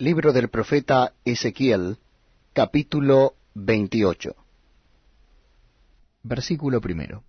Libro 0.00 0.32
del 0.32 0.48
profeta 0.48 1.12
Ezequiel, 1.26 1.98
capítulo 2.54 3.34
28. 3.52 4.34
Versículo 6.22 6.80
primero. 6.80 7.22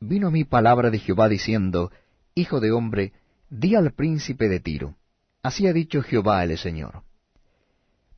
Vino 0.00 0.30
mi 0.30 0.44
palabra 0.44 0.88
de 0.88 0.98
Jehová 0.98 1.28
diciendo, 1.28 1.92
Hijo 2.34 2.58
de 2.60 2.72
hombre, 2.72 3.12
di 3.50 3.74
al 3.74 3.92
príncipe 3.92 4.48
de 4.48 4.60
Tiro, 4.60 4.94
así 5.42 5.66
ha 5.66 5.74
dicho 5.74 6.00
Jehová 6.00 6.42
el 6.42 6.56
Señor. 6.56 7.02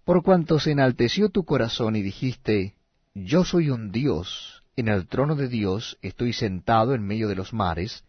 Por 0.04 0.22
cuanto 0.22 0.60
se 0.60 0.70
enalteció 0.70 1.28
tu 1.30 1.44
corazón 1.44 1.96
y 1.96 2.02
dijiste, 2.02 2.76
Yo 3.14 3.44
soy 3.44 3.70
un 3.70 3.90
Dios, 3.90 4.62
en 4.76 4.86
el 4.86 5.08
trono 5.08 5.34
de 5.34 5.48
Dios 5.48 5.98
estoy 6.02 6.32
sentado 6.32 6.94
en 6.94 7.02
medio 7.02 7.26
de 7.26 7.34
los 7.34 7.52
mares, 7.52 8.04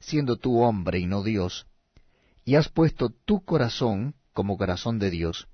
siendo 0.00 0.38
tú 0.38 0.58
hombre 0.58 0.98
y 0.98 1.06
no 1.06 1.22
Dios, 1.22 1.68
y 2.44 2.56
has 2.56 2.68
puesto 2.68 3.10
tu 3.10 3.44
corazón 3.44 4.14
como 4.32 4.56
corazón 4.56 4.98
de 4.98 5.10
Dios, 5.10 5.48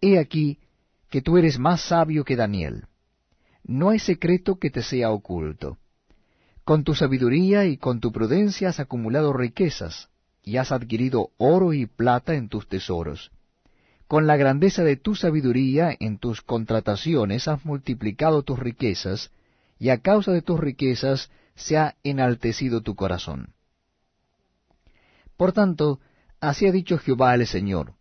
he 0.00 0.18
aquí 0.18 0.58
que 1.10 1.22
tú 1.22 1.38
eres 1.38 1.58
más 1.58 1.80
sabio 1.82 2.24
que 2.24 2.36
Daniel. 2.36 2.86
No 3.64 3.90
hay 3.90 3.98
secreto 3.98 4.56
que 4.56 4.70
te 4.70 4.82
sea 4.82 5.10
oculto. 5.10 5.78
Con 6.64 6.84
tu 6.84 6.94
sabiduría 6.94 7.64
y 7.66 7.76
con 7.76 8.00
tu 8.00 8.12
prudencia 8.12 8.68
has 8.68 8.80
acumulado 8.80 9.32
riquezas, 9.32 10.08
y 10.42 10.56
has 10.56 10.72
adquirido 10.72 11.30
oro 11.36 11.72
y 11.72 11.86
plata 11.86 12.34
en 12.34 12.48
tus 12.48 12.68
tesoros. 12.68 13.30
Con 14.08 14.26
la 14.26 14.36
grandeza 14.36 14.84
de 14.84 14.96
tu 14.96 15.14
sabiduría 15.14 15.94
en 15.98 16.18
tus 16.18 16.42
contrataciones 16.42 17.48
has 17.48 17.64
multiplicado 17.64 18.42
tus 18.42 18.58
riquezas, 18.58 19.30
y 19.78 19.90
a 19.90 19.98
causa 19.98 20.32
de 20.32 20.42
tus 20.42 20.60
riquezas 20.60 21.30
se 21.54 21.78
ha 21.78 21.96
enaltecido 22.02 22.82
tu 22.82 22.94
corazón. 22.94 23.54
Por 25.42 25.50
tanto, 25.50 25.98
así 26.40 26.68
ha 26.68 26.70
dicho 26.70 26.98
Jehová 26.98 27.34
el 27.34 27.48
Señor, 27.48 27.94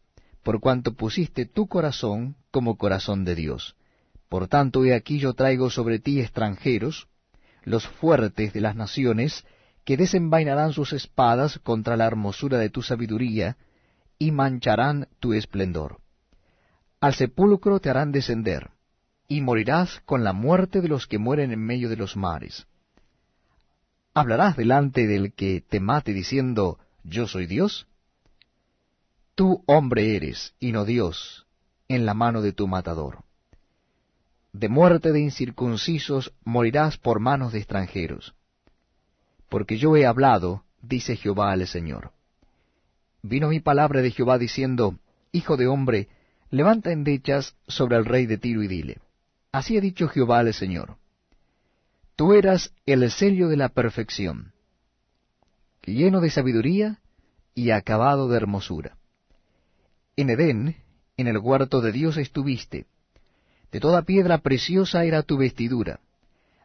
por 0.43 0.59
cuanto 0.59 0.93
pusiste 0.93 1.47
tu 1.47 1.65
corazón 1.65 2.35
como 2.51 2.77
corazón 2.77 3.25
de 3.25 3.33
Dios. 3.33 3.75
Por 4.29 4.47
tanto, 4.47 4.85
he 4.85 4.93
aquí 4.93 5.17
yo 5.17 5.33
traigo 5.33 5.71
sobre 5.71 5.97
ti 5.97 6.19
extranjeros, 6.19 7.07
los 7.63 7.87
fuertes 7.87 8.53
de 8.53 8.61
las 8.61 8.75
naciones, 8.75 9.43
que 9.85 9.97
desenvainarán 9.97 10.71
sus 10.71 10.93
espadas 10.93 11.57
contra 11.57 11.97
la 11.97 12.05
hermosura 12.05 12.59
de 12.59 12.69
tu 12.69 12.83
sabiduría, 12.83 13.57
y 14.19 14.31
mancharán 14.31 15.07
tu 15.19 15.33
esplendor. 15.33 15.97
Al 16.99 17.15
sepulcro 17.15 17.79
te 17.79 17.89
harán 17.89 18.11
descender, 18.11 18.69
y 19.27 19.41
morirás 19.41 19.99
con 20.05 20.23
la 20.23 20.33
muerte 20.33 20.79
de 20.79 20.89
los 20.89 21.07
que 21.07 21.17
mueren 21.17 21.51
en 21.51 21.65
medio 21.65 21.89
de 21.89 21.97
los 21.97 22.15
mares. 22.15 22.67
¿Hablarás 24.13 24.57
delante 24.57 25.07
del 25.07 25.33
que 25.33 25.63
te 25.67 25.79
mate 25.79 26.13
diciendo, 26.13 26.77
yo 27.03 27.27
soy 27.27 27.45
Dios? 27.45 27.87
Tú 29.35 29.63
hombre 29.65 30.15
eres, 30.15 30.53
y 30.59 30.71
no 30.71 30.85
Dios, 30.85 31.45
en 31.87 32.05
la 32.05 32.13
mano 32.13 32.41
de 32.41 32.53
tu 32.53 32.67
matador. 32.67 33.23
De 34.53 34.69
muerte 34.69 35.11
de 35.11 35.21
incircuncisos 35.21 36.33
morirás 36.43 36.97
por 36.97 37.19
manos 37.19 37.53
de 37.53 37.59
extranjeros. 37.59 38.35
Porque 39.49 39.77
yo 39.77 39.95
he 39.95 40.05
hablado, 40.05 40.63
dice 40.81 41.15
Jehová 41.15 41.51
al 41.51 41.65
Señor. 41.67 42.11
Vino 43.23 43.47
mi 43.47 43.59
palabra 43.59 44.01
de 44.01 44.11
Jehová 44.11 44.37
diciendo, 44.37 44.97
Hijo 45.31 45.55
de 45.55 45.67
hombre, 45.67 46.09
levanta 46.49 46.91
endechas 46.91 47.55
sobre 47.67 47.97
el 47.97 48.05
rey 48.05 48.25
de 48.25 48.37
Tiro 48.37 48.61
y 48.63 48.67
dile, 48.67 48.99
Así 49.51 49.77
ha 49.77 49.81
dicho 49.81 50.07
Jehová 50.07 50.39
al 50.39 50.53
Señor. 50.53 50.97
Tú 52.15 52.33
eras 52.33 52.73
el 52.85 53.09
sello 53.09 53.47
de 53.47 53.57
la 53.57 53.69
perfección 53.69 54.50
lleno 55.83 56.21
de 56.21 56.29
sabiduría 56.29 56.99
y 57.53 57.71
acabado 57.71 58.27
de 58.29 58.37
hermosura. 58.37 58.97
En 60.15 60.29
Edén, 60.29 60.77
en 61.17 61.27
el 61.27 61.37
huerto 61.37 61.81
de 61.81 61.91
Dios 61.91 62.17
estuviste. 62.17 62.85
De 63.71 63.79
toda 63.79 64.03
piedra 64.03 64.39
preciosa 64.39 65.05
era 65.05 65.23
tu 65.23 65.37
vestidura, 65.37 65.99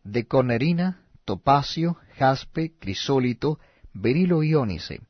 de 0.03 0.26
cornerina, 0.26 1.00
topacio, 1.25 1.97
jaspe, 2.16 2.72
crisólito, 2.78 3.59
berilo 3.93 4.43
y 4.43 4.55
ónice, 4.55 5.00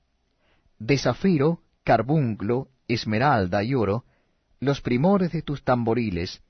de 0.78 0.98
zafiro, 0.98 1.60
carbunclo, 1.84 2.68
esmeralda 2.88 3.64
y 3.64 3.74
oro, 3.74 4.04
los 4.60 4.80
primores 4.80 5.32
de 5.32 5.42
tus 5.42 5.62
tamboriles, 5.62 6.42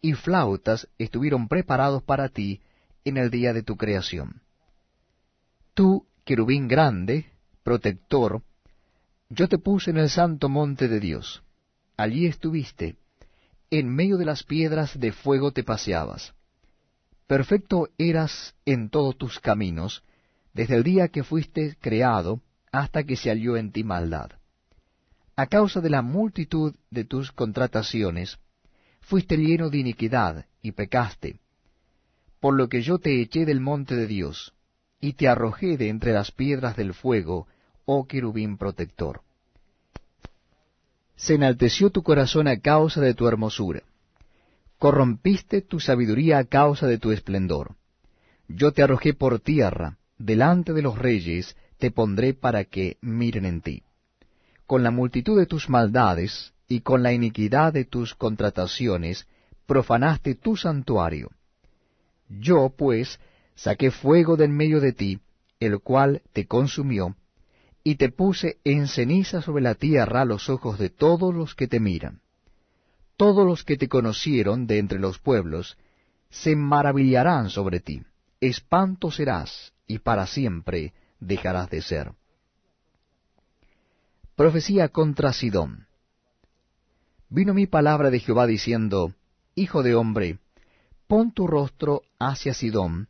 y 0.00 0.12
flautas 0.12 0.88
estuvieron 0.98 1.48
preparados 1.48 2.02
para 2.02 2.28
ti 2.28 2.60
en 3.04 3.16
el 3.16 3.30
día 3.30 3.52
de 3.52 3.62
tu 3.62 3.76
creación. 3.76 4.42
Tú 5.74 6.05
querubín 6.26 6.66
grande, 6.66 7.26
protector, 7.62 8.42
yo 9.30 9.48
te 9.48 9.58
puse 9.58 9.92
en 9.92 9.96
el 9.96 10.10
santo 10.10 10.48
monte 10.48 10.88
de 10.88 10.98
Dios. 10.98 11.44
Allí 11.96 12.26
estuviste, 12.26 12.96
en 13.70 13.88
medio 13.88 14.18
de 14.18 14.24
las 14.24 14.42
piedras 14.42 14.98
de 14.98 15.12
fuego 15.12 15.52
te 15.52 15.62
paseabas. 15.62 16.34
Perfecto 17.28 17.88
eras 17.96 18.56
en 18.64 18.90
todos 18.90 19.16
tus 19.16 19.38
caminos, 19.38 20.02
desde 20.52 20.74
el 20.74 20.82
día 20.82 21.08
que 21.08 21.22
fuiste 21.22 21.76
creado 21.80 22.40
hasta 22.72 23.04
que 23.04 23.14
se 23.14 23.30
halló 23.30 23.56
en 23.56 23.70
ti 23.70 23.84
maldad. 23.84 24.32
A 25.36 25.46
causa 25.46 25.80
de 25.80 25.90
la 25.90 26.02
multitud 26.02 26.74
de 26.90 27.04
tus 27.04 27.30
contrataciones, 27.30 28.38
fuiste 29.00 29.36
lleno 29.36 29.70
de 29.70 29.78
iniquidad 29.78 30.46
y 30.60 30.72
pecaste, 30.72 31.38
por 32.40 32.54
lo 32.56 32.68
que 32.68 32.82
yo 32.82 32.98
te 32.98 33.22
eché 33.22 33.44
del 33.44 33.60
monte 33.60 33.94
de 33.94 34.08
Dios, 34.08 34.55
y 35.00 35.14
te 35.14 35.28
arrojé 35.28 35.76
de 35.76 35.88
entre 35.88 36.12
las 36.12 36.30
piedras 36.30 36.76
del 36.76 36.94
fuego, 36.94 37.46
oh 37.84 38.06
querubín 38.06 38.56
protector. 38.56 39.22
Se 41.16 41.34
enalteció 41.34 41.90
tu 41.90 42.02
corazón 42.02 42.48
a 42.48 42.58
causa 42.58 43.00
de 43.00 43.14
tu 43.14 43.26
hermosura. 43.26 43.82
Corrompiste 44.78 45.62
tu 45.62 45.80
sabiduría 45.80 46.38
a 46.38 46.44
causa 46.44 46.86
de 46.86 46.98
tu 46.98 47.10
esplendor. 47.10 47.76
Yo 48.48 48.72
te 48.72 48.82
arrojé 48.82 49.14
por 49.14 49.40
tierra, 49.40 49.96
delante 50.18 50.72
de 50.72 50.82
los 50.82 50.98
reyes 50.98 51.56
te 51.78 51.90
pondré 51.90 52.34
para 52.34 52.64
que 52.64 52.98
miren 53.00 53.44
en 53.44 53.60
ti. 53.60 53.82
Con 54.66 54.82
la 54.82 54.90
multitud 54.90 55.38
de 55.38 55.46
tus 55.46 55.68
maldades 55.68 56.52
y 56.68 56.80
con 56.80 57.02
la 57.02 57.12
iniquidad 57.12 57.72
de 57.72 57.84
tus 57.84 58.14
contrataciones, 58.14 59.26
profanaste 59.66 60.34
tu 60.34 60.56
santuario. 60.56 61.30
Yo, 62.28 62.74
pues, 62.76 63.20
saqué 63.56 63.90
fuego 63.90 64.36
de 64.36 64.44
en 64.44 64.56
medio 64.56 64.80
de 64.80 64.92
ti, 64.92 65.18
el 65.58 65.80
cual 65.80 66.22
te 66.32 66.46
consumió, 66.46 67.16
y 67.82 67.96
te 67.96 68.10
puse 68.10 68.58
en 68.64 68.86
ceniza 68.86 69.42
sobre 69.42 69.62
la 69.62 69.74
tierra 69.74 70.24
los 70.24 70.48
ojos 70.48 70.78
de 70.78 70.90
todos 70.90 71.34
los 71.34 71.54
que 71.54 71.66
te 71.66 71.80
miran. 71.80 72.20
Todos 73.16 73.46
los 73.46 73.64
que 73.64 73.76
te 73.76 73.88
conocieron 73.88 74.66
de 74.66 74.78
entre 74.78 74.98
los 74.98 75.18
pueblos 75.18 75.78
se 76.28 76.54
maravillarán 76.54 77.48
sobre 77.48 77.80
ti, 77.80 78.02
espanto 78.40 79.10
serás, 79.10 79.72
y 79.86 79.98
para 79.98 80.26
siempre 80.26 80.92
dejarás 81.20 81.70
de 81.70 81.80
ser. 81.80 82.12
Profecía 84.34 84.88
contra 84.88 85.32
Sidón. 85.32 85.86
Vino 87.30 87.54
mi 87.54 87.66
palabra 87.66 88.10
de 88.10 88.20
Jehová 88.20 88.46
diciendo, 88.46 89.14
Hijo 89.54 89.82
de 89.82 89.94
hombre, 89.94 90.38
pon 91.06 91.32
tu 91.32 91.46
rostro 91.46 92.02
hacia 92.18 92.52
Sidón, 92.52 93.08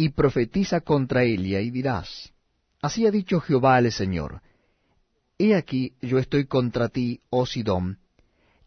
y 0.00 0.10
profetiza 0.10 0.80
contra 0.82 1.24
Elia, 1.24 1.60
y 1.60 1.72
dirás, 1.72 2.32
Así 2.80 3.04
ha 3.04 3.10
dicho 3.10 3.40
Jehová 3.40 3.80
el 3.80 3.90
Señor, 3.90 4.40
He 5.38 5.56
aquí 5.56 5.94
yo 6.00 6.18
estoy 6.18 6.46
contra 6.46 6.88
ti, 6.88 7.20
oh 7.30 7.46
Sidón, 7.46 7.98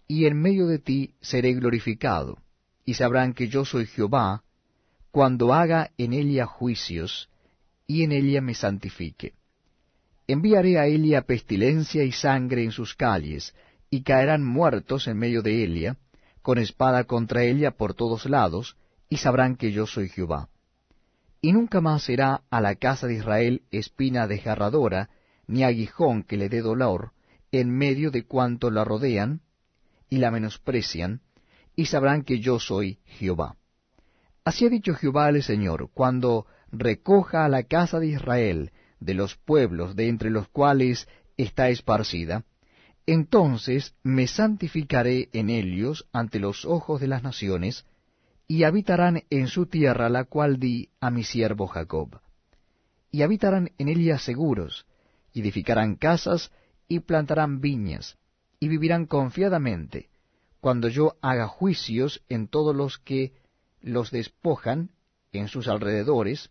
y 0.09 0.25
en 0.25 0.37
medio 0.37 0.67
de 0.67 0.79
ti 0.79 1.15
seré 1.21 1.53
glorificado, 1.53 2.37
y 2.83 2.95
sabrán 2.95 3.33
que 3.33 3.47
yo 3.47 3.63
soy 3.63 3.85
Jehová, 3.85 4.43
cuando 5.09 5.53
haga 5.53 5.91
en 5.97 6.11
ella 6.11 6.45
juicios, 6.45 7.29
y 7.87 8.03
en 8.03 8.11
ella 8.11 8.41
me 8.41 8.53
santifique. 8.53 9.33
Enviaré 10.27 10.79
a 10.79 10.87
Elia 10.87 11.21
pestilencia 11.21 12.03
y 12.03 12.11
sangre 12.11 12.65
en 12.65 12.71
sus 12.71 12.93
calles, 12.93 13.55
y 13.89 14.03
caerán 14.03 14.43
muertos 14.43 15.07
en 15.07 15.17
medio 15.17 15.41
de 15.41 15.63
Elia, 15.63 15.97
con 16.41 16.57
espada 16.57 17.05
contra 17.05 17.43
ella 17.43 17.71
por 17.71 17.93
todos 17.93 18.25
lados, 18.25 18.75
y 19.07 19.15
sabrán 19.15 19.55
que 19.55 19.71
yo 19.71 19.87
soy 19.87 20.09
Jehová 20.09 20.50
y 21.41 21.53
nunca 21.53 21.81
más 21.81 22.03
será 22.03 22.43
a 22.49 22.61
la 22.61 22.75
casa 22.75 23.07
de 23.07 23.15
Israel 23.15 23.63
espina 23.71 24.27
desgarradora, 24.27 25.09
ni 25.47 25.63
aguijón 25.63 26.23
que 26.23 26.37
le 26.37 26.49
dé 26.49 26.61
dolor, 26.61 27.11
en 27.51 27.69
medio 27.69 28.11
de 28.11 28.23
cuanto 28.23 28.69
la 28.69 28.83
rodean 28.83 29.41
y 30.09 30.17
la 30.17 30.29
menosprecian, 30.31 31.21
y 31.75 31.85
sabrán 31.87 32.23
que 32.23 32.39
yo 32.39 32.59
soy 32.59 32.99
Jehová. 33.05 33.57
Así 34.45 34.65
ha 34.65 34.69
dicho 34.69 34.93
Jehová 34.93 35.29
el 35.29 35.41
Señor, 35.41 35.89
cuando 35.93 36.45
recoja 36.71 37.45
a 37.45 37.49
la 37.49 37.63
casa 37.63 37.99
de 37.99 38.07
Israel 38.07 38.71
de 38.99 39.15
los 39.15 39.35
pueblos 39.35 39.95
de 39.95 40.07
entre 40.07 40.29
los 40.29 40.47
cuales 40.47 41.07
está 41.37 41.69
esparcida, 41.69 42.45
entonces 43.07 43.95
me 44.03 44.27
santificaré 44.27 45.29
en 45.33 45.49
ellos 45.49 46.07
ante 46.13 46.39
los 46.39 46.65
ojos 46.65 47.01
de 47.01 47.07
las 47.07 47.23
naciones, 47.23 47.85
y 48.51 48.65
habitarán 48.65 49.23
en 49.29 49.47
su 49.47 49.65
tierra 49.65 50.09
la 50.09 50.25
cual 50.25 50.59
di 50.59 50.89
a 50.99 51.09
mi 51.09 51.23
siervo 51.23 51.67
Jacob. 51.67 52.19
Y 53.09 53.21
habitarán 53.21 53.71
en 53.77 53.87
ella 53.87 54.19
seguros, 54.19 54.85
y 55.31 55.39
edificarán 55.39 55.95
casas, 55.95 56.51
y 56.89 56.99
plantarán 56.99 57.61
viñas, 57.61 58.17
y 58.59 58.67
vivirán 58.67 59.05
confiadamente, 59.05 60.09
cuando 60.59 60.89
yo 60.89 61.15
haga 61.21 61.47
juicios 61.47 62.25
en 62.27 62.49
todos 62.49 62.75
los 62.75 62.97
que 62.97 63.31
los 63.79 64.11
despojan 64.11 64.89
en 65.31 65.47
sus 65.47 65.69
alrededores, 65.69 66.49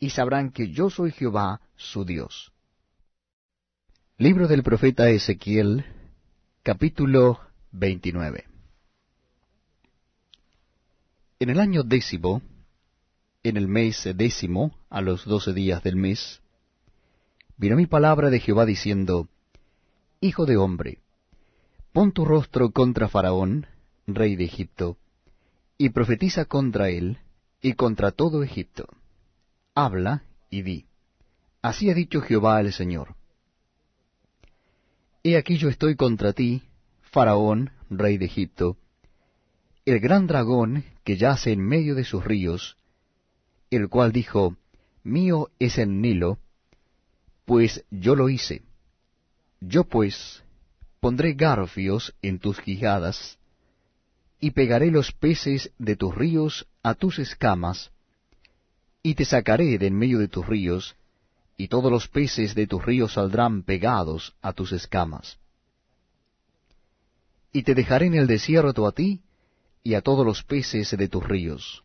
y 0.00 0.10
sabrán 0.10 0.50
que 0.50 0.72
yo 0.72 0.90
soy 0.90 1.12
Jehová 1.12 1.60
su 1.76 2.04
Dios. 2.04 2.52
Libro 4.18 4.48
del 4.48 4.64
profeta 4.64 5.08
Ezequiel, 5.08 5.84
capítulo 6.64 7.38
29. 7.70 8.51
En 11.42 11.50
el 11.50 11.58
año 11.58 11.82
décimo, 11.82 12.40
en 13.42 13.56
el 13.56 13.66
mes 13.66 14.08
décimo, 14.14 14.78
a 14.88 15.00
los 15.00 15.24
doce 15.24 15.52
días 15.52 15.82
del 15.82 15.96
mes, 15.96 16.40
vino 17.56 17.74
mi 17.74 17.86
palabra 17.86 18.30
de 18.30 18.38
Jehová 18.38 18.64
diciendo, 18.64 19.26
Hijo 20.20 20.46
de 20.46 20.56
hombre, 20.56 21.00
pon 21.92 22.12
tu 22.12 22.24
rostro 22.24 22.70
contra 22.70 23.08
Faraón, 23.08 23.66
rey 24.06 24.36
de 24.36 24.44
Egipto, 24.44 24.98
y 25.78 25.88
profetiza 25.88 26.44
contra 26.44 26.90
él 26.90 27.18
y 27.60 27.72
contra 27.72 28.12
todo 28.12 28.44
Egipto. 28.44 28.86
Habla 29.74 30.22
y 30.48 30.62
di, 30.62 30.86
así 31.60 31.90
ha 31.90 31.94
dicho 31.94 32.20
Jehová 32.20 32.60
el 32.60 32.72
Señor. 32.72 33.16
He 35.24 35.36
aquí 35.36 35.56
yo 35.56 35.68
estoy 35.68 35.96
contra 35.96 36.34
ti, 36.34 36.62
Faraón, 37.00 37.72
rey 37.90 38.16
de 38.16 38.26
Egipto, 38.26 38.76
el 39.84 39.98
gran 39.98 40.26
dragón 40.26 40.84
que 41.04 41.16
yace 41.16 41.52
en 41.52 41.60
medio 41.60 41.94
de 41.94 42.04
sus 42.04 42.24
ríos, 42.24 42.76
el 43.70 43.88
cual 43.88 44.12
dijo, 44.12 44.56
Mío 45.02 45.50
es 45.58 45.78
el 45.78 46.00
Nilo, 46.00 46.38
pues 47.44 47.84
yo 47.90 48.14
lo 48.14 48.28
hice. 48.28 48.62
Yo 49.60 49.84
pues 49.84 50.42
pondré 51.00 51.34
garfios 51.34 52.14
en 52.22 52.38
tus 52.38 52.60
quijadas, 52.60 53.38
y 54.38 54.52
pegaré 54.52 54.90
los 54.90 55.10
peces 55.12 55.72
de 55.78 55.96
tus 55.96 56.14
ríos 56.14 56.66
a 56.82 56.94
tus 56.94 57.18
escamas, 57.18 57.90
y 59.02 59.14
te 59.14 59.24
sacaré 59.24 59.78
de 59.78 59.88
en 59.88 59.98
medio 59.98 60.20
de 60.20 60.28
tus 60.28 60.46
ríos, 60.46 60.94
y 61.56 61.68
todos 61.68 61.90
los 61.90 62.06
peces 62.06 62.54
de 62.54 62.68
tus 62.68 62.84
ríos 62.84 63.14
saldrán 63.14 63.62
pegados 63.64 64.34
a 64.42 64.52
tus 64.52 64.72
escamas. 64.72 65.38
Y 67.52 67.64
te 67.64 67.74
dejaré 67.74 68.06
en 68.06 68.14
el 68.14 68.26
desierto 68.28 68.86
a 68.86 68.92
ti, 68.92 69.20
y 69.82 69.94
a 69.94 70.00
todos 70.00 70.24
los 70.24 70.42
peces 70.42 70.96
de 70.96 71.08
tus 71.08 71.24
ríos 71.24 71.84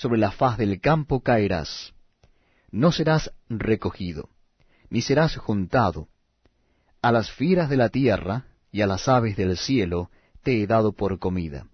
sobre 0.00 0.18
la 0.18 0.30
faz 0.30 0.56
del 0.56 0.80
campo 0.80 1.20
caerás. 1.20 1.92
No 2.70 2.90
serás 2.90 3.32
recogido, 3.50 4.30
ni 4.88 5.02
serás 5.02 5.36
juntado. 5.36 6.08
A 7.02 7.12
las 7.12 7.30
fieras 7.30 7.68
de 7.68 7.76
la 7.76 7.90
tierra 7.90 8.46
y 8.72 8.80
a 8.80 8.86
las 8.86 9.08
aves 9.08 9.36
del 9.36 9.58
cielo 9.58 10.10
te 10.42 10.62
he 10.62 10.66
dado 10.66 10.92
por 10.92 11.18
comida. 11.18 11.66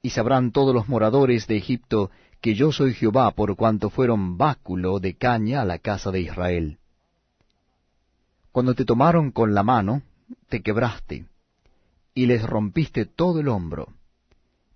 Y 0.00 0.10
sabrán 0.10 0.52
todos 0.52 0.72
los 0.72 0.88
moradores 0.88 1.48
de 1.48 1.56
Egipto 1.56 2.12
que 2.40 2.54
yo 2.54 2.70
soy 2.70 2.94
Jehová 2.94 3.32
por 3.32 3.56
cuanto 3.56 3.90
fueron 3.90 4.36
báculo 4.38 5.00
de 5.00 5.14
caña 5.14 5.62
a 5.62 5.64
la 5.64 5.78
casa 5.78 6.12
de 6.12 6.20
Israel. 6.20 6.78
Cuando 8.52 8.74
te 8.74 8.84
tomaron 8.84 9.32
con 9.32 9.54
la 9.54 9.64
mano, 9.64 10.02
te 10.48 10.62
quebraste, 10.62 11.26
y 12.14 12.26
les 12.26 12.44
rompiste 12.44 13.06
todo 13.06 13.40
el 13.40 13.48
hombro. 13.48 13.88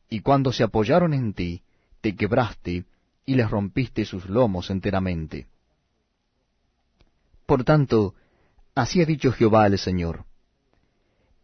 Y 0.08 0.20
cuando 0.20 0.53
se 0.53 0.62
apoyaron 0.62 1.14
en 1.14 1.35
ti, 1.35 1.62
te 2.00 2.14
quebraste 2.14 2.85
y 3.25 3.35
les 3.35 3.50
rompiste 3.50 4.05
sus 4.05 4.26
lomos 4.26 4.70
enteramente. 4.70 5.47
Por 7.47 7.64
tanto, 7.64 8.14
así 8.75 9.03
ha 9.03 9.06
dicho 9.06 9.32
Jehová 9.32 9.67
el 9.67 9.79
Señor. 9.79 10.25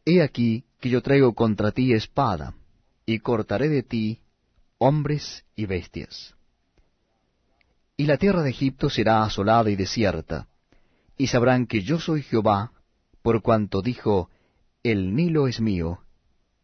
He 0.04 0.22
aquí 0.22 0.64
que 0.80 0.90
yo 0.90 1.00
traigo 1.00 1.34
contra 1.34 1.70
ti 1.70 1.92
espada, 1.92 2.54
y 3.06 3.20
cortaré 3.20 3.68
de 3.68 3.82
ti 3.82 4.20
hombres 4.78 5.44
y 5.54 5.66
bestias. 5.66 6.34
Y 7.96 8.06
la 8.06 8.16
tierra 8.16 8.42
de 8.42 8.50
Egipto 8.50 8.90
será 8.90 9.22
asolada 9.22 9.70
y 9.70 9.76
desierta, 9.76 10.48
y 11.16 11.28
sabrán 11.28 11.66
que 11.66 11.82
yo 11.82 12.00
soy 12.00 12.22
Jehová, 12.22 12.72
por 13.22 13.42
cuanto 13.42 13.80
dijo, 13.80 14.28
El 14.82 15.14
Nilo 15.14 15.46
es 15.46 15.60
mío, 15.60 16.00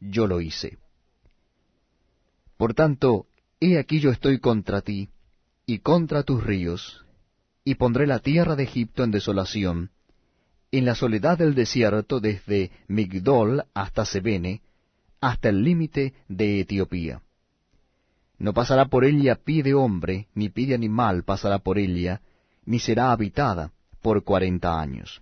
yo 0.01 0.27
lo 0.27 0.41
hice. 0.41 0.79
Por 2.59 2.75
tanto, 2.75 3.27
He 3.61 3.79
aquí 3.79 3.99
yo 3.99 4.11
estoy 4.11 4.39
contra 4.39 4.83
ti, 4.83 5.09
y 5.67 5.79
contra 5.79 6.23
tus 6.23 6.45
ríos, 6.45 7.05
y 7.65 7.75
pondré 7.75 8.07
la 8.07 8.21
tierra 8.21 8.55
de 8.55 8.65
Egipto 8.65 9.03
en 9.03 9.11
desolación, 9.11 9.91
en 10.71 10.85
la 10.85 10.95
soledad 10.95 11.39
del 11.39 11.55
desierto 11.55 12.21
desde 12.21 12.71
Migdol 12.87 13.65
hasta 13.75 14.05
Sebene, 14.05 14.63
hasta 15.21 15.49
el 15.49 15.65
límite 15.65 16.15
de 16.29 16.61
Etiopía. 16.61 17.23
No 18.39 18.53
pasará 18.55 18.87
por 18.87 19.05
ella 19.05 19.35
pie 19.35 19.63
de 19.63 19.75
hombre, 19.75 20.29
ni 20.35 20.49
pie 20.49 20.69
de 20.69 20.75
animal 20.75 21.25
pasará 21.25 21.59
por 21.59 21.79
ella, 21.79 22.21
ni 22.65 22.79
será 22.79 23.11
habitada 23.11 23.73
por 24.01 24.23
cuarenta 24.23 24.81
años. 24.81 25.21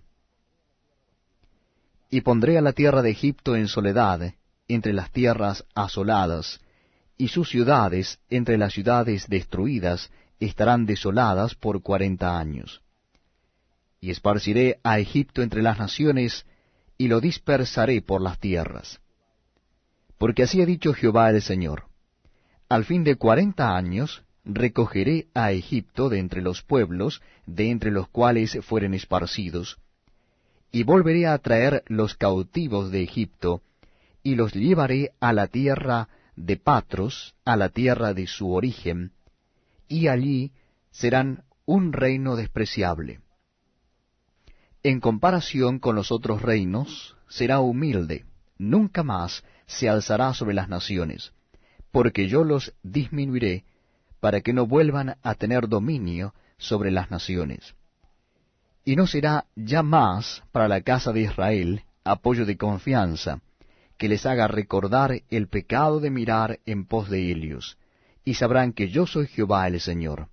Y 2.09 2.21
pondré 2.21 2.57
a 2.57 2.61
la 2.61 2.73
tierra 2.73 3.01
de 3.01 3.09
Egipto 3.09 3.55
en 3.55 3.67
soledad, 3.67 4.35
entre 4.67 4.93
las 4.93 5.11
tierras 5.11 5.65
asoladas, 5.73 6.61
y 7.17 7.29
sus 7.29 7.49
ciudades 7.49 8.19
entre 8.29 8.57
las 8.57 8.73
ciudades 8.73 9.27
destruidas 9.27 10.11
estarán 10.39 10.85
desoladas 10.85 11.55
por 11.55 11.81
cuarenta 11.81 12.37
años. 12.37 12.81
Y 13.99 14.11
esparciré 14.11 14.79
a 14.83 14.99
Egipto 14.99 15.41
entre 15.41 15.63
las 15.63 15.79
naciones, 15.79 16.45
y 16.97 17.07
lo 17.07 17.19
dispersaré 17.19 18.01
por 18.01 18.21
las 18.21 18.39
tierras. 18.39 18.99
Porque 20.17 20.43
así 20.43 20.61
ha 20.61 20.65
dicho 20.65 20.93
Jehová 20.93 21.29
el 21.29 21.41
Señor, 21.41 21.85
al 22.69 22.85
fin 22.85 23.03
de 23.03 23.15
cuarenta 23.15 23.75
años 23.75 24.23
recogeré 24.43 25.27
a 25.33 25.51
Egipto 25.51 26.09
de 26.09 26.19
entre 26.19 26.41
los 26.41 26.61
pueblos, 26.61 27.21
de 27.45 27.69
entre 27.69 27.91
los 27.91 28.07
cuales 28.09 28.57
fueren 28.61 28.93
esparcidos, 28.93 29.77
y 30.71 30.83
volveré 30.83 31.27
a 31.27 31.37
traer 31.37 31.83
los 31.87 32.15
cautivos 32.15 32.91
de 32.91 33.03
Egipto, 33.03 33.61
y 34.23 34.35
los 34.35 34.53
llevaré 34.53 35.11
a 35.19 35.33
la 35.33 35.47
tierra 35.47 36.09
de 36.37 36.55
Patros 36.55 37.35
a 37.43 37.57
la 37.57 37.69
tierra 37.69 38.13
de 38.13 38.27
su 38.27 38.53
origen, 38.53 39.11
y 39.89 40.07
allí 40.07 40.53
serán 40.91 41.43
un 41.65 41.91
reino 41.91 42.35
despreciable. 42.37 43.19
En 44.83 45.01
comparación 45.01 45.79
con 45.79 45.95
los 45.95 46.11
otros 46.11 46.41
reinos, 46.41 47.17
será 47.27 47.59
humilde, 47.59 48.25
nunca 48.57 49.03
más 49.03 49.43
se 49.65 49.89
alzará 49.89 50.33
sobre 50.33 50.53
las 50.53 50.69
naciones, 50.69 51.33
porque 51.91 52.27
yo 52.27 52.43
los 52.43 52.73
disminuiré 52.83 53.65
para 54.19 54.41
que 54.41 54.53
no 54.53 54.65
vuelvan 54.65 55.17
a 55.23 55.35
tener 55.35 55.67
dominio 55.67 56.33
sobre 56.57 56.91
las 56.91 57.11
naciones. 57.11 57.75
Y 58.85 58.95
no 58.95 59.07
será 59.07 59.45
ya 59.55 59.83
más 59.83 60.43
para 60.51 60.67
la 60.67 60.81
casa 60.81 61.11
de 61.11 61.21
Israel 61.21 61.83
apoyo 62.03 62.45
de 62.45 62.57
confianza, 62.57 63.41
que 63.97 64.09
les 64.09 64.25
haga 64.25 64.47
recordar 64.47 65.23
el 65.29 65.47
pecado 65.47 65.99
de 65.99 66.09
mirar 66.09 66.59
en 66.65 66.85
pos 66.85 67.09
de 67.09 67.31
ellos, 67.31 67.77
y 68.23 68.35
sabrán 68.35 68.73
que 68.73 68.89
yo 68.89 69.07
soy 69.07 69.27
Jehová 69.27 69.67
el 69.67 69.79
Señor. 69.79 70.29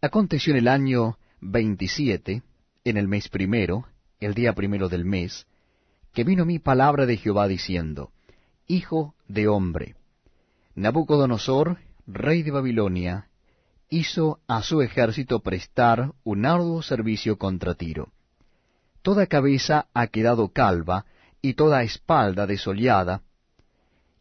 Aconteció 0.00 0.52
en 0.52 0.58
el 0.58 0.68
año 0.68 1.18
veintisiete, 1.40 2.42
en 2.84 2.96
el 2.96 3.08
mes 3.08 3.28
primero, 3.28 3.86
el 4.20 4.34
día 4.34 4.52
primero 4.54 4.88
del 4.88 5.04
mes, 5.04 5.46
que 6.12 6.24
vino 6.24 6.44
mi 6.44 6.58
palabra 6.58 7.06
de 7.06 7.16
Jehová 7.16 7.48
diciendo, 7.48 8.12
Hijo 8.66 9.14
de 9.28 9.48
hombre, 9.48 9.96
Nabucodonosor, 10.74 11.78
rey 12.06 12.42
de 12.42 12.50
Babilonia, 12.50 13.28
hizo 13.90 14.40
a 14.46 14.62
su 14.62 14.82
ejército 14.82 15.40
prestar 15.40 16.12
un 16.24 16.46
arduo 16.46 16.82
servicio 16.82 17.38
contra 17.38 17.74
Tiro. 17.74 18.12
Toda 19.02 19.26
cabeza 19.26 19.88
ha 19.94 20.06
quedado 20.08 20.48
calva, 20.50 21.06
y 21.40 21.54
toda 21.54 21.82
espalda 21.82 22.46
desollada, 22.46 23.22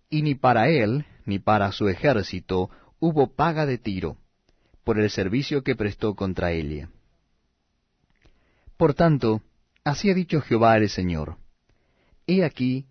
y 0.10 0.22
ni 0.22 0.36
para 0.36 0.70
él 0.70 1.06
ni 1.26 1.40
para 1.40 1.72
su 1.72 1.90
ejército 1.90 2.70
hubo 3.00 3.36
paga 3.36 3.66
de 3.66 3.78
tiro, 3.78 4.18
por 4.84 5.00
el 5.00 5.10
servicio 5.10 5.64
que 5.64 5.76
prestó 5.76 6.16
contra 6.16 6.52
Elia. 6.52 6.90
Por 8.78 8.94
tanto, 8.94 9.42
así 9.84 10.10
ha 10.10 10.14
dicho 10.14 10.42
Jehová 10.42 10.78
el 10.78 10.90
Señor, 10.90 11.38
He 12.26 12.44
aquí 12.44 12.86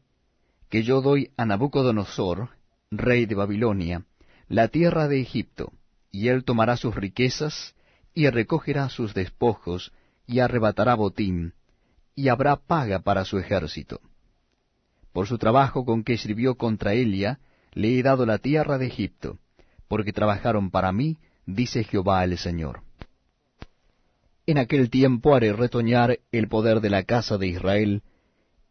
que 0.68 0.83
yo 0.83 1.00
doy 1.00 1.30
a 1.37 1.45
Nabucodonosor, 1.45 2.50
rey 2.90 3.26
de 3.26 3.35
Babilonia, 3.35 4.04
la 4.49 4.68
tierra 4.68 5.09
de 5.09 5.21
Egipto, 5.21 5.73
y 6.11 6.28
él 6.28 6.45
tomará 6.45 6.76
sus 6.76 6.95
riquezas, 6.95 7.75
y 8.14 8.28
recogerá 8.30 8.88
sus 8.88 9.14
despojos, 9.14 9.92
y 10.26 10.40
arrebatará 10.40 10.95
botín, 10.95 11.54
y 12.14 12.28
habrá 12.28 12.56
paga 12.56 13.00
para 13.00 13.25
su 13.25 13.38
ejército. 13.38 14.00
Por 15.16 15.26
su 15.26 15.38
trabajo 15.38 15.87
con 15.87 16.04
que 16.04 16.18
sirvió 16.18 16.56
contra 16.56 16.92
Elia, 16.92 17.40
le 17.73 17.99
he 17.99 18.02
dado 18.02 18.26
la 18.26 18.37
tierra 18.37 18.76
de 18.76 18.88
Egipto, 18.88 19.38
porque 19.88 20.12
trabajaron 20.12 20.70
para 20.70 20.92
mí, 20.92 21.16
dice 21.46 21.85
Jehová 21.85 22.23
el 22.23 22.37
Señor. 22.37 22.82
En 24.44 24.58
aquel 24.58 24.90
tiempo 24.90 25.35
haré 25.35 25.54
retoñar 25.54 26.18
el 26.32 26.49
poder 26.49 26.82
de 26.82 26.90
la 26.90 27.04
casa 27.04 27.38
de 27.38 27.46
Israel, 27.46 28.02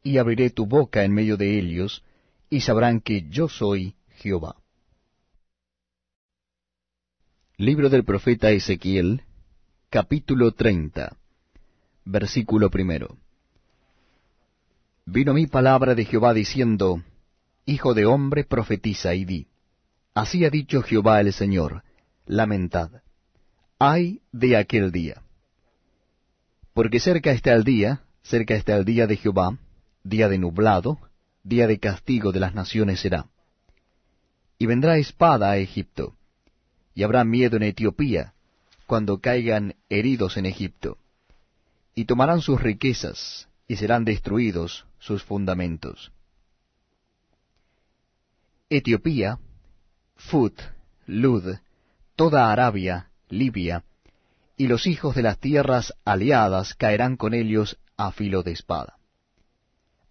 y 0.03 0.19
abriré 0.19 0.51
tu 0.51 0.67
boca 0.67 1.03
en 1.03 1.13
medio 1.13 1.35
de 1.35 1.57
ellos, 1.57 2.03
y 2.51 2.61
sabrán 2.61 3.01
que 3.01 3.27
yo 3.27 3.49
soy 3.49 3.95
Jehová. 4.17 4.55
Libro 7.57 7.89
del 7.89 8.03
profeta 8.03 8.51
Ezequiel, 8.51 9.23
capítulo 9.89 10.51
30, 10.51 11.17
versículo 12.05 12.69
primero. 12.69 13.17
Vino 15.05 15.35
mi 15.35 15.45
palabra 15.45 15.93
de 15.93 16.03
Jehová 16.03 16.33
diciendo, 16.33 17.03
Hijo 17.65 17.93
de 17.93 18.05
hombre, 18.07 18.43
profetiza 18.43 19.13
y 19.13 19.23
di. 19.23 19.47
Así 20.15 20.45
ha 20.45 20.49
dicho 20.49 20.81
Jehová 20.81 21.21
el 21.21 21.31
Señor, 21.31 21.83
lamentad. 22.25 22.89
Ay 23.77 24.21
de 24.31 24.57
aquel 24.57 24.91
día. 24.91 25.21
Porque 26.73 26.99
cerca 26.99 27.31
está 27.31 27.53
el 27.53 27.63
día, 27.63 28.01
cerca 28.23 28.55
está 28.55 28.75
el 28.75 28.83
día 28.83 29.05
de 29.05 29.17
Jehová, 29.17 29.59
día 30.03 30.27
de 30.27 30.39
nublado, 30.39 30.97
día 31.43 31.67
de 31.67 31.79
castigo 31.79 32.31
de 32.31 32.39
las 32.39 32.55
naciones 32.55 32.99
será. 32.99 33.27
Y 34.57 34.65
vendrá 34.65 34.97
espada 34.97 35.51
a 35.51 35.57
Egipto, 35.57 36.15
y 36.95 37.03
habrá 37.03 37.23
miedo 37.23 37.57
en 37.57 37.63
Etiopía, 37.63 38.33
cuando 38.87 39.19
caigan 39.19 39.75
heridos 39.89 40.37
en 40.37 40.47
Egipto. 40.47 40.97
Y 41.93 42.05
tomarán 42.05 42.41
sus 42.41 42.59
riquezas, 42.59 43.47
y 43.67 43.77
serán 43.77 44.05
destruidos 44.05 44.85
sus 44.99 45.23
fundamentos. 45.23 46.11
Etiopía, 48.69 49.39
Fut, 50.15 50.59
Lud, 51.05 51.55
toda 52.15 52.51
Arabia, 52.51 53.09
Libia, 53.29 53.83
y 54.57 54.67
los 54.67 54.87
hijos 54.87 55.15
de 55.15 55.23
las 55.23 55.39
tierras 55.39 55.93
aliadas 56.05 56.73
caerán 56.73 57.17
con 57.17 57.33
ellos 57.33 57.77
a 57.97 58.11
filo 58.11 58.43
de 58.43 58.51
espada. 58.51 58.97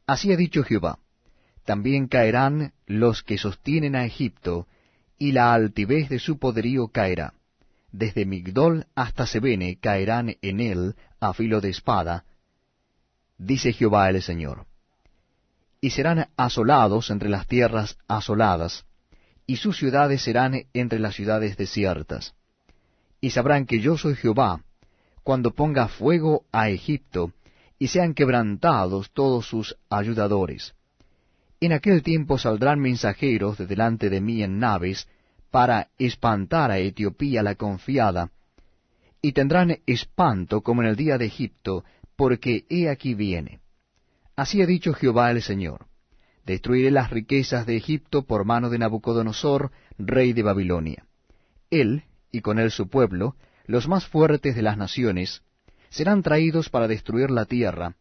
Así 0.07 0.33
ha 0.33 0.37
dicho 0.37 0.63
Jehová, 0.63 0.99
también 1.65 2.09
caerán 2.09 2.73
los 2.87 3.23
que 3.23 3.39
sostienen 3.39 3.97
a 3.97 4.05
Egipto, 4.05 4.67
y 5.19 5.33
la 5.33 5.55
altivez 5.55 6.09
de 6.09 6.19
su 6.19 6.39
poderío 6.39 6.89
caerá. 6.89 7.35
Desde 7.91 8.27
Migdol 8.27 8.87
hasta 8.95 9.27
Sebene 9.27 9.79
caerán 9.79 10.37
en 10.43 10.61
él 10.61 10.97
a 11.21 11.33
filo 11.33 11.61
de 11.61 11.71
espada, 11.71 12.25
dice 13.45 13.73
Jehová 13.73 14.09
el 14.11 14.23
Señor. 14.23 14.67
Y 15.81 15.91
serán 15.91 16.29
asolados 16.37 17.11
entre 17.11 17.29
las 17.29 17.47
tierras 17.47 17.99
asoladas, 18.09 18.87
y 19.47 19.57
sus 19.57 19.77
ciudades 19.77 20.23
serán 20.23 20.65
entre 20.73 20.99
las 20.99 21.15
ciudades 21.15 21.57
desiertas. 21.57 22.35
Y 23.21 23.31
sabrán 23.31 23.67
que 23.67 23.81
yo 23.81 23.99
soy 23.99 24.15
Jehová, 24.15 24.63
cuando 25.23 25.53
ponga 25.53 25.89
fuego 25.89 26.45
a 26.53 26.71
Egipto, 26.71 27.33
y 27.79 27.89
sean 27.89 28.15
quebrantados 28.15 29.11
todos 29.13 29.47
sus 29.47 29.77
ayudadores. 29.91 30.75
En 31.61 31.73
aquel 31.73 32.03
tiempo 32.03 32.39
saldrán 32.39 32.81
mensajeros 32.81 33.59
de 33.59 33.67
delante 33.67 34.11
de 34.11 34.21
mí 34.21 34.43
en 34.43 34.59
naves, 34.59 35.09
para 35.51 35.89
espantar 35.99 36.71
a 36.71 36.79
Etiopía 36.79 37.43
la 37.43 37.55
confiada, 37.55 38.31
y 39.23 39.33
tendrán 39.33 39.79
espanto 39.87 40.63
como 40.63 40.83
en 40.83 40.89
el 40.89 40.97
día 40.97 41.17
de 41.17 41.27
Egipto, 41.27 41.85
porque 42.17 42.65
he 42.69 42.89
aquí 42.89 43.15
viene. 43.15 43.61
Así 44.37 44.63
ha 44.63 44.67
dicho 44.67 44.93
Jehová 44.95 45.31
el 45.31 45.43
Señor. 45.43 45.87
Destruiré 46.45 46.91
las 46.91 47.11
riquezas 47.11 47.67
de 47.67 47.77
Egipto 47.77 48.23
por 48.23 48.45
mano 48.45 48.69
de 48.69 48.79
Nabucodonosor, 48.79 49.71
rey 49.99 50.33
de 50.33 50.43
Babilonia. 50.43 51.07
Él, 51.71 52.05
y 52.31 52.41
con 52.41 52.59
él 52.59 52.71
su 52.71 52.89
pueblo, 52.89 53.37
los 53.67 53.89
más 53.89 54.07
fuertes 54.07 54.55
de 54.55 54.63
las 54.63 54.77
naciones, 54.77 55.43
serán 55.89 56.23
traídos 56.23 56.69
para 56.69 56.89
destruir 56.89 57.31
la 57.31 57.47
tierra, 57.47 57.97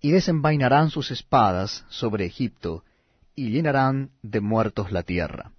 y 0.00 0.10
desenvainarán 0.10 0.90
sus 0.90 1.10
espadas 1.10 1.86
sobre 1.88 2.26
Egipto, 2.26 2.84
y 3.34 3.48
llenarán 3.48 4.10
de 4.22 4.40
muertos 4.42 4.92
la 4.92 5.02
tierra. 5.02 5.52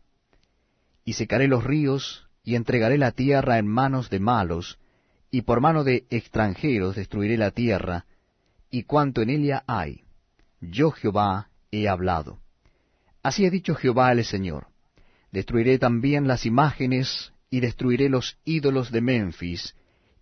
Y 1.03 1.13
secaré 1.13 1.47
los 1.47 1.63
ríos, 1.63 2.27
y 2.43 2.55
entregaré 2.55 2.99
la 2.99 3.11
tierra 3.11 3.57
en 3.57 3.67
manos 3.67 4.11
de 4.11 4.19
malos, 4.19 4.77
y 5.31 5.41
por 5.41 5.61
mano 5.61 5.83
de 5.83 6.05
extranjeros 6.09 6.95
destruiré 6.95 7.37
la 7.37 7.51
tierra, 7.51 8.05
y 8.69 8.83
cuanto 8.83 9.21
en 9.21 9.29
ella 9.29 9.63
hay 9.67 10.05
yo 10.71 10.91
Jehová 10.91 11.49
he 11.71 11.87
hablado. 11.87 12.39
Así 13.23 13.45
ha 13.45 13.49
dicho 13.49 13.75
Jehová 13.75 14.11
el 14.11 14.23
Señor. 14.23 14.67
Destruiré 15.31 15.79
también 15.79 16.27
las 16.27 16.45
imágenes 16.45 17.33
y 17.49 17.59
destruiré 17.59 18.09
los 18.09 18.37
ídolos 18.45 18.91
de 18.91 19.01
Memphis, 19.01 19.75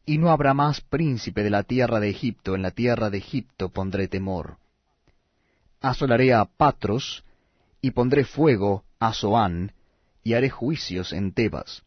y 0.06 0.18
no 0.18 0.32
habrá 0.32 0.54
más 0.54 0.82
príncipe 0.82 1.44
de 1.44 1.50
la 1.50 1.64
tierra 1.64 2.00
de 2.00 2.10
Egipto, 2.10 2.56
en 2.56 2.62
la 2.62 2.72
tierra 2.72 3.10
de 3.10 3.20
Egipto 3.20 3.70
pondré 3.70 4.08
temor. 4.08 4.58
Asolaré 5.82 6.34
a 6.34 6.46
Patros, 6.46 7.24
y 7.82 7.92
pondré 7.92 8.26
fuego 8.26 8.84
a 9.00 9.14
Zoán, 9.14 9.74
y 10.24 10.34
haré 10.34 10.50
juicios 10.50 11.14
en 11.14 11.34
Tebas, 11.34 11.84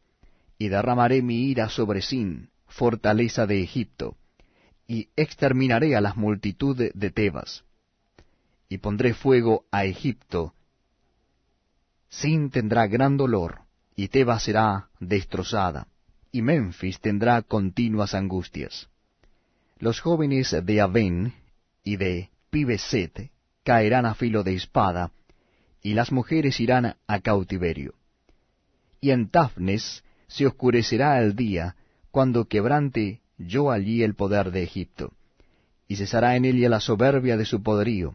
y 0.58 0.68
derramaré 0.68 1.22
mi 1.22 1.48
ira 1.50 1.68
sobre 1.68 2.02
Sin, 2.02 2.50
fortaleza 2.66 3.46
de 3.46 3.62
Egipto, 3.62 4.16
y 4.86 5.08
exterminaré 5.16 5.96
a 5.96 6.00
las 6.00 6.16
multitudes 6.16 6.92
de 6.94 7.10
Tebas 7.10 7.64
y 8.68 8.78
pondré 8.78 9.14
fuego 9.14 9.64
a 9.70 9.84
Egipto. 9.84 10.54
Sin 12.08 12.50
tendrá 12.50 12.86
gran 12.86 13.16
dolor, 13.16 13.60
y 13.94 14.08
Tebas 14.08 14.44
será 14.44 14.88
destrozada, 15.00 15.86
y 16.32 16.42
Memphis 16.42 17.00
tendrá 17.00 17.42
continuas 17.42 18.14
angustias. 18.14 18.88
Los 19.78 20.00
jóvenes 20.00 20.56
de 20.64 20.80
Aven 20.80 21.34
y 21.84 21.96
de 21.96 22.30
Pibeset 22.50 23.30
caerán 23.62 24.06
a 24.06 24.14
filo 24.14 24.42
de 24.42 24.54
espada, 24.54 25.12
y 25.82 25.94
las 25.94 26.10
mujeres 26.10 26.58
irán 26.60 26.96
a 27.06 27.20
cautiverio. 27.20 27.94
Y 29.00 29.10
en 29.10 29.28
Tafnes 29.28 30.02
se 30.26 30.46
oscurecerá 30.46 31.20
el 31.20 31.36
día, 31.36 31.76
cuando 32.16 32.46
quebrante 32.46 33.20
yo 33.36 33.70
allí 33.70 34.02
el 34.02 34.14
poder 34.14 34.50
de 34.50 34.62
Egipto, 34.62 35.12
y 35.86 35.96
cesará 35.96 36.34
en 36.36 36.46
ella 36.46 36.70
la 36.70 36.80
soberbia 36.80 37.36
de 37.36 37.44
su 37.44 37.62
poderío, 37.62 38.14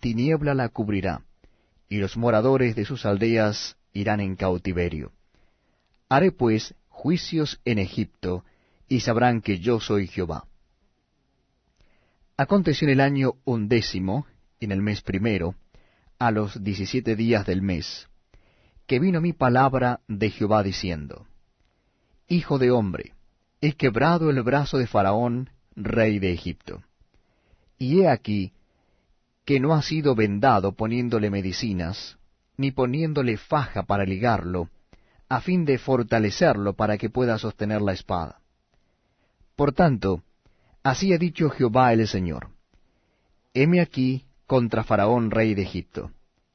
tiniebla 0.00 0.54
la 0.54 0.70
cubrirá, 0.70 1.26
y 1.86 1.98
los 1.98 2.16
moradores 2.16 2.74
de 2.76 2.86
sus 2.86 3.04
aldeas 3.04 3.76
irán 3.92 4.20
en 4.20 4.36
cautiverio. 4.36 5.12
Haré 6.08 6.32
pues 6.32 6.74
juicios 6.88 7.60
en 7.66 7.78
Egipto, 7.78 8.42
y 8.88 9.00
sabrán 9.00 9.42
que 9.42 9.58
yo 9.58 9.80
soy 9.80 10.06
Jehová. 10.06 10.46
Aconteció 12.38 12.88
en 12.88 12.92
el 12.94 13.00
año 13.02 13.34
undécimo, 13.44 14.26
en 14.60 14.72
el 14.72 14.80
mes 14.80 15.02
primero, 15.02 15.56
a 16.18 16.30
los 16.30 16.64
diecisiete 16.64 17.16
días 17.16 17.44
del 17.44 17.60
mes, 17.60 18.08
que 18.86 18.98
vino 18.98 19.20
mi 19.20 19.34
palabra 19.34 20.00
de 20.08 20.30
Jehová 20.30 20.62
diciendo, 20.62 21.26
Hijo 22.28 22.58
de 22.58 22.70
hombre, 22.70 23.12
he 23.62 23.74
quebrado 23.74 24.28
el 24.28 24.42
brazo 24.42 24.76
de 24.76 24.88
Faraón, 24.88 25.48
rey 25.76 26.18
de 26.18 26.32
Egipto. 26.32 26.82
Y 27.78 28.00
he 28.00 28.08
aquí 28.08 28.52
que 29.44 29.60
no 29.60 29.72
ha 29.72 29.82
sido 29.82 30.16
vendado 30.16 30.72
poniéndole 30.72 31.30
medicinas, 31.30 32.18
ni 32.56 32.72
poniéndole 32.72 33.36
faja 33.36 33.84
para 33.84 34.04
ligarlo, 34.04 34.68
a 35.28 35.40
fin 35.40 35.64
de 35.64 35.78
fortalecerlo 35.78 36.74
para 36.74 36.98
que 36.98 37.08
pueda 37.08 37.38
sostener 37.38 37.80
la 37.82 37.92
espada. 37.92 38.40
Por 39.54 39.72
tanto, 39.72 40.24
así 40.82 41.12
ha 41.12 41.18
dicho 41.18 41.48
Jehová 41.48 41.92
el 41.92 42.08
Señor, 42.08 42.48
heme 43.54 43.80
aquí 43.80 44.24
contra 44.48 44.82
Faraón 44.82 45.30
rey 45.30 45.54
de 45.54 45.62
Egipto, 45.62 46.10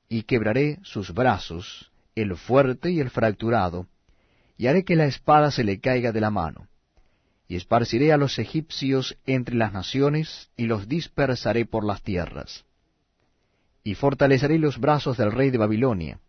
y 0.09 0.23
quebraré 0.23 0.79
sus 0.83 1.13
brazos, 1.13 1.89
el 2.15 2.35
fuerte 2.35 2.91
y 2.91 2.99
el 2.99 3.09
fracturado, 3.09 3.87
y 4.57 4.67
haré 4.67 4.83
que 4.83 4.97
la 4.97 5.05
espada 5.05 5.51
se 5.51 5.63
le 5.63 5.79
caiga 5.79 6.11
de 6.11 6.21
la 6.21 6.31
mano, 6.31 6.67
y 7.47 7.55
esparciré 7.55 8.11
a 8.11 8.17
los 8.17 8.39
egipcios 8.39 9.17
entre 9.25 9.55
las 9.55 9.73
naciones, 9.73 10.49
y 10.57 10.65
los 10.65 10.87
dispersaré 10.87 11.65
por 11.65 11.85
las 11.85 12.01
tierras 12.01 12.65
y 13.87 13.95
fortaleceré 13.95 14.59
los 14.59 14.81
brazos 14.81 15.15
del 15.15 15.31
rey 15.31 15.49
de 15.49 15.57
Babilonia, 15.57 16.19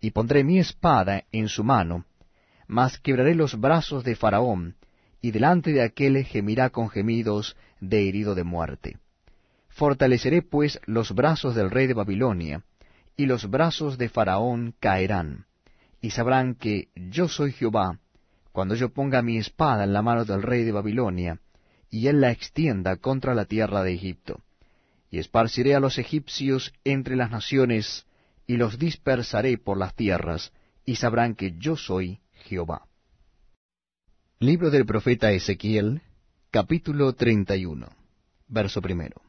y 0.00 0.10
pondré 0.10 0.42
mi 0.42 0.58
espada 0.58 1.22
en 1.30 1.48
su 1.48 1.62
mano, 1.62 2.06
mas 2.66 2.98
quebraré 2.98 3.36
los 3.36 3.60
brazos 3.60 4.02
de 4.02 4.16
Faraón, 4.16 4.74
y 5.20 5.30
delante 5.30 5.72
de 5.72 5.82
aquel 5.82 6.24
gemirá 6.24 6.70
con 6.70 6.90
gemidos 6.90 7.56
de 7.80 8.08
herido 8.08 8.34
de 8.34 8.42
muerte. 8.42 8.98
Fortaleceré 9.68 10.42
pues 10.42 10.80
los 10.86 11.14
brazos 11.14 11.54
del 11.54 11.70
rey 11.70 11.86
de 11.86 11.94
Babilonia, 11.94 12.64
y 13.16 13.26
los 13.26 13.48
brazos 13.48 13.96
de 13.96 14.08
Faraón 14.08 14.74
caerán, 14.80 15.46
y 16.00 16.10
sabrán 16.10 16.56
que 16.56 16.88
yo 16.96 17.28
soy 17.28 17.52
Jehová, 17.52 18.00
cuando 18.58 18.74
yo 18.74 18.88
ponga 18.88 19.22
mi 19.22 19.38
espada 19.38 19.84
en 19.84 19.92
la 19.92 20.02
mano 20.02 20.24
del 20.24 20.42
rey 20.42 20.64
de 20.64 20.72
Babilonia, 20.72 21.38
y 21.90 22.08
él 22.08 22.20
la 22.20 22.32
extienda 22.32 22.96
contra 22.96 23.32
la 23.32 23.44
tierra 23.44 23.84
de 23.84 23.94
Egipto 23.94 24.42
y 25.12 25.20
esparciré 25.20 25.76
a 25.76 25.78
los 25.78 25.96
egipcios 25.96 26.74
entre 26.82 27.14
las 27.14 27.30
naciones, 27.30 28.04
y 28.48 28.56
los 28.56 28.76
dispersaré 28.76 29.58
por 29.58 29.78
las 29.78 29.94
tierras, 29.94 30.52
y 30.84 30.96
sabrán 30.96 31.36
que 31.36 31.54
yo 31.56 31.76
soy 31.76 32.18
Jehová. 32.32 32.88
Libro 34.40 34.70
del 34.70 34.86
profeta 34.86 35.30
Ezequiel, 35.30 36.02
Capítulo 36.50 37.12
31, 37.12 37.86
verso 38.48 38.82
primero. 38.82 39.22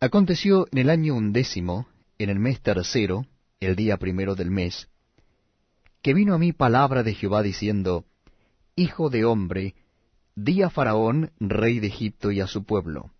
Aconteció 0.00 0.68
en 0.72 0.78
el 0.78 0.88
año 0.88 1.14
undécimo, 1.14 1.86
en 2.16 2.30
el 2.30 2.38
mes 2.38 2.62
tercero, 2.62 3.26
el 3.60 3.76
día 3.76 3.98
primero 3.98 4.34
del 4.36 4.50
mes, 4.50 4.88
que 6.06 6.14
vino 6.14 6.34
a 6.34 6.38
mí 6.38 6.52
palabra 6.52 7.02
de 7.02 7.14
Jehová 7.14 7.42
diciendo, 7.42 8.04
Hijo 8.76 9.10
de 9.10 9.24
hombre, 9.24 9.74
di 10.36 10.62
a 10.62 10.70
Faraón, 10.70 11.32
rey 11.40 11.80
de 11.80 11.88
Egipto, 11.88 12.30
y 12.30 12.40
a 12.40 12.46
su 12.46 12.62
pueblo, 12.62 13.10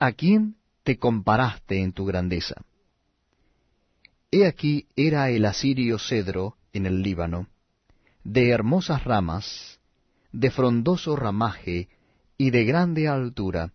¿a 0.00 0.10
quién 0.10 0.56
te 0.82 0.98
comparaste 0.98 1.80
en 1.80 1.92
tu 1.92 2.04
grandeza? 2.04 2.64
He 4.32 4.44
aquí 4.44 4.88
era 4.96 5.30
el 5.30 5.44
asirio 5.44 6.00
cedro 6.00 6.56
en 6.72 6.86
el 6.86 7.00
Líbano, 7.00 7.46
de 8.24 8.50
hermosas 8.50 9.04
ramas, 9.04 9.78
de 10.32 10.50
frondoso 10.50 11.14
ramaje 11.14 11.88
y 12.36 12.50
de 12.50 12.64
grande 12.64 13.06
altura, 13.06 13.72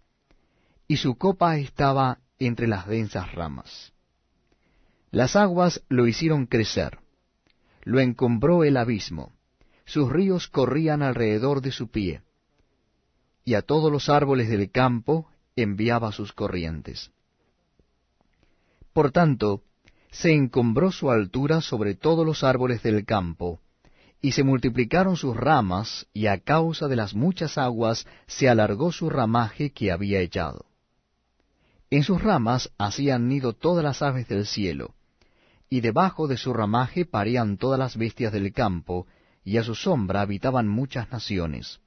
y 0.90 0.98
su 0.98 1.16
copa 1.16 1.56
estaba 1.56 2.20
entre 2.38 2.68
las 2.68 2.86
densas 2.86 3.32
ramas. 3.32 3.94
Las 5.10 5.38
aguas 5.38 5.82
lo 5.88 6.06
hicieron 6.06 6.48
crecer, 6.48 7.01
lo 7.84 8.00
encumbró 8.00 8.64
el 8.64 8.78
abismo, 8.78 9.34
sus 9.86 10.10
ríos 10.12 10.48
corrían 10.48 11.02
alrededor 11.02 11.62
de 11.62 11.72
su 11.72 11.90
pie, 11.90 12.22
y 13.44 13.56
a 13.56 13.62
todos 13.62 13.92
los 13.92 14.10
árboles 14.10 14.50
del 14.50 14.72
campo 14.72 15.28
enviaba 15.56 16.12
sus 16.12 16.34
corrientes. 16.34 17.12
Por 18.94 19.12
tanto, 19.12 19.64
se 20.12 20.34
encumbró 20.34 20.92
su 20.92 21.10
altura 21.10 21.62
sobre 21.62 21.96
todos 21.96 22.26
los 22.26 22.44
árboles 22.44 22.84
del 22.84 23.06
campo, 23.06 23.60
y 24.22 24.34
se 24.34 24.44
multiplicaron 24.44 25.18
sus 25.18 25.36
ramas, 25.36 26.08
y 26.14 26.28
a 26.28 26.38
causa 26.40 26.88
de 26.88 26.96
las 26.96 27.16
muchas 27.16 27.58
aguas 27.58 28.06
se 28.28 28.50
alargó 28.50 28.92
su 28.92 29.10
ramaje 29.10 29.72
que 29.72 29.92
había 29.92 30.20
echado. 30.20 30.66
En 31.90 32.04
sus 32.04 32.22
ramas 32.22 32.72
hacían 32.78 33.28
nido 33.28 33.54
todas 33.54 33.84
las 33.84 34.02
aves 34.02 34.28
del 34.28 34.46
cielo, 34.46 34.94
y 35.72 35.80
debajo 35.80 36.28
de 36.28 36.36
su 36.36 36.54
ramaje 36.54 37.06
parían 37.06 37.58
todas 37.58 37.80
las 37.80 37.96
bestias 37.96 38.34
del 38.34 38.52
campo, 38.52 39.08
y 39.46 39.56
a 39.56 39.64
su 39.64 39.74
sombra 39.74 40.20
habitaban 40.20 40.68
muchas 40.68 41.10
naciones. 41.10 41.80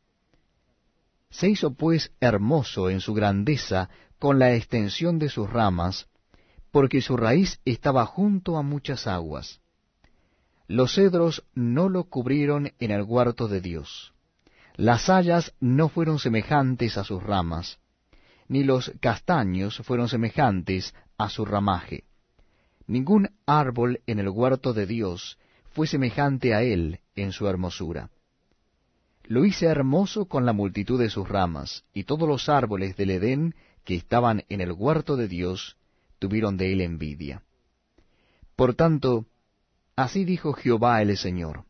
Se 1.29 1.50
hizo 1.50 1.75
pues 1.75 2.11
hermoso 2.19 2.88
en 2.88 3.00
su 3.00 3.12
grandeza 3.12 3.91
con 4.19 4.38
la 4.38 4.55
extensión 4.55 5.19
de 5.19 5.29
sus 5.29 5.50
ramas, 5.50 6.09
porque 6.71 7.03
su 7.03 7.19
raíz 7.19 7.61
estaba 7.67 8.07
junto 8.07 8.57
a 8.57 8.62
muchas 8.62 9.07
aguas. 9.07 9.61
Los 10.67 10.95
cedros 10.95 11.45
no 11.55 11.91
lo 11.91 12.05
cubrieron 12.05 12.73
en 12.79 12.91
el 12.91 13.03
huerto 13.03 13.49
de 13.49 13.61
Dios. 13.61 14.14
Las 14.76 15.11
hayas 15.11 15.53
no 15.61 15.91
fueron 15.91 16.19
semejantes 16.19 16.97
a 16.97 17.05
sus 17.05 17.23
ramas, 17.23 17.79
ni 18.49 18.64
los 18.64 18.93
castaños 19.00 19.76
fueron 19.85 20.09
semejantes 20.09 20.95
a 21.19 21.29
su 21.29 21.45
ramaje. 21.45 22.05
Ningún 22.87 23.31
árbol 23.47 24.00
en 24.07 24.19
el 24.19 24.29
huerto 24.29 24.73
de 24.73 24.87
Dios 24.87 25.38
fue 25.73 25.87
semejante 25.87 26.55
a 26.55 26.62
él 26.62 27.00
en 27.17 27.33
su 27.33 27.49
hermosura. 27.49 28.11
Lo 29.25 29.45
hice 29.45 29.67
hermoso 29.67 30.26
con 30.26 30.45
la 30.45 30.53
multitud 30.53 31.00
de 31.00 31.09
sus 31.09 31.29
ramas, 31.29 31.85
y 31.95 32.05
todos 32.05 32.29
los 32.29 32.49
árboles 32.49 32.97
del 32.97 33.11
Edén 33.11 33.55
que 33.85 33.95
estaban 33.95 34.45
en 34.49 34.61
el 34.61 34.73
huerto 34.73 35.17
de 35.17 35.29
Dios 35.29 35.76
tuvieron 36.19 36.57
de 36.57 36.73
él 36.73 36.83
envidia. 36.83 37.43
Por 38.55 38.75
tanto, 38.75 39.26
así 39.97 40.25
dijo 40.25 40.53
Jehová 40.53 41.00
el 41.00 41.17
Señor, 41.17 41.64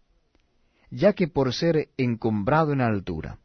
ya 0.90 1.12
que 1.12 1.28
por 1.28 1.54
ser 1.54 1.90
encumbrado 1.97 2.73
en 2.73 2.80
altura, 2.80 3.38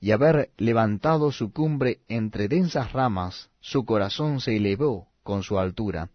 y 0.00 0.10
haber 0.10 0.50
levantado 0.56 1.32
su 1.32 1.52
cumbre 1.52 2.00
entre 2.08 2.48
densas 2.48 2.92
ramas, 2.92 3.50
su 3.60 3.84
corazón 3.84 4.40
se 4.40 4.56
elevó 4.56 5.08
con 5.22 5.42
su 5.42 5.58
altura. 5.58 6.10